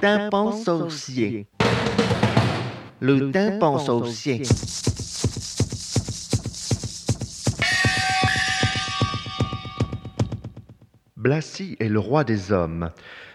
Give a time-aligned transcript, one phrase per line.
[0.00, 1.46] tympan saucier.
[3.00, 4.42] Le tympan saucier.
[11.16, 12.90] Blassie est le roi des hommes.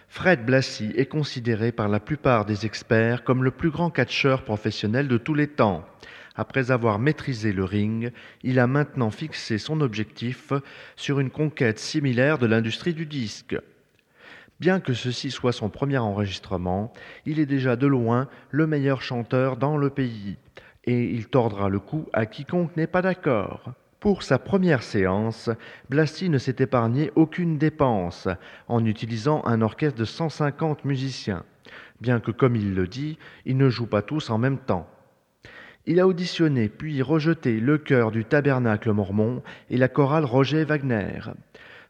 [0.07, 5.07] Fred Blassie est considéré par la plupart des experts comme le plus grand catcheur professionnel
[5.07, 5.83] de tous les temps.
[6.35, 8.11] Après avoir maîtrisé le ring,
[8.41, 10.53] il a maintenant fixé son objectif
[10.95, 13.57] sur une conquête similaire de l'industrie du disque.
[14.59, 16.93] Bien que ceci soit son premier enregistrement,
[17.25, 20.37] il est déjà de loin le meilleur chanteur dans le pays,
[20.85, 23.73] et il tordra le cou à quiconque n'est pas d'accord.
[23.99, 25.49] Pour sa première séance,
[25.89, 28.27] Blasty ne s'est épargné aucune dépense
[28.67, 31.43] en utilisant un orchestre de 150 musiciens,
[32.01, 34.89] bien que, comme il le dit, ils ne jouent pas tous en même temps.
[35.85, 41.19] Il a auditionné puis rejeté le chœur du Tabernacle Mormon et la chorale Roger Wagner.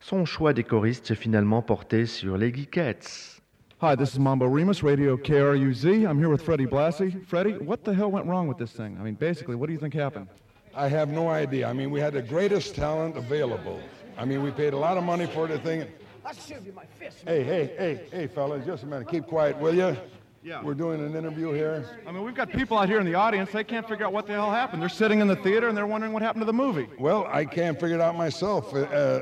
[0.06, 3.42] Son choix des choristes s'est finalement porté sur les Geekettes.
[3.82, 6.06] Hi, this is Mambo Remus, Radio KRUZ.
[6.06, 7.26] I'm here with Freddie Blassie.
[7.26, 8.98] Freddie, what the hell went wrong with this thing?
[9.00, 10.28] I mean, basically, what do you think happened?
[10.76, 11.70] I have no idea.
[11.70, 13.80] I mean, we had the greatest talent available.
[14.18, 15.86] I mean, we paid a lot of money for the thing.
[16.26, 17.24] I'll serve you my fist.
[17.26, 19.08] Hey, hey, hey, hey, fellas, just a minute.
[19.08, 19.96] Keep quiet, will you?
[20.44, 20.62] Yeah.
[20.62, 21.86] We're doing an interview here.
[22.06, 23.54] I mean, we've got people out here in the audience.
[23.54, 24.82] They can't figure out what the hell happened.
[24.82, 26.90] They're sitting in the theater and they're wondering what happened to the movie.
[27.00, 28.74] Well, I can't figure it out myself.
[28.74, 29.22] Uh,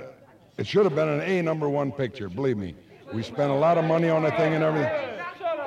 [0.57, 2.75] it should have been an A number one picture, believe me.
[3.13, 4.91] We spent a lot of money on the thing and everything.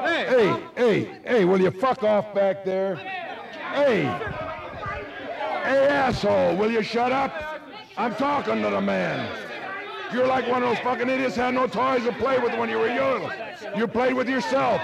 [0.00, 2.96] Hey, Hey, hey, hey, will you fuck off back there?
[3.74, 4.02] Hey!
[5.64, 7.32] Hey, asshole, will you shut up?
[7.96, 9.28] I'm talking to the man.
[10.12, 12.78] You're like one of those fucking idiots had no toys to play with when you
[12.78, 13.30] were young.
[13.76, 14.80] You played with yourself.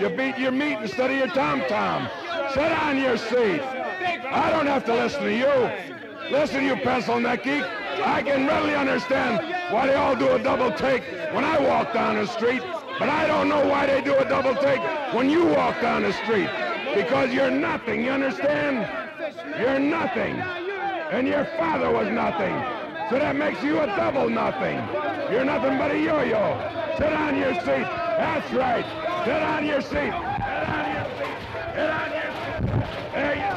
[0.00, 2.08] You beat your meat instead of your tom-tom.
[2.54, 3.60] Sit on your seat.
[3.60, 6.30] I don't have to listen to you.
[6.30, 7.62] Listen, you pencil neck geek.
[8.04, 11.02] I can readily understand why they all do a double take
[11.32, 12.62] when I walk down the street,
[12.98, 14.80] but I don't know why they do a double take
[15.12, 16.48] when you walk down the street.
[16.94, 18.88] Because you're nothing, you understand?
[19.58, 20.44] You're nothing.
[21.10, 22.64] And your father was nothing.
[23.10, 24.78] So that makes you a double nothing.
[25.30, 26.58] You're nothing but a yo-yo.
[26.98, 27.86] Sit on your seat.
[28.18, 28.86] That's right.
[29.24, 30.14] Sit on your seat.
[30.46, 31.38] Sit on your seat.
[31.74, 32.66] Sit on your seat.
[33.14, 33.52] There you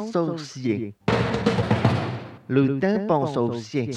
[0.00, 0.94] saucier.
[2.50, 3.88] 路灯帮手线